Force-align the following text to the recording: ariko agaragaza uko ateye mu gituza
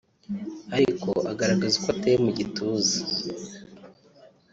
ariko 0.75 1.09
agaragaza 1.31 1.73
uko 1.79 1.89
ateye 1.95 2.17
mu 2.25 2.31
gituza 2.37 2.97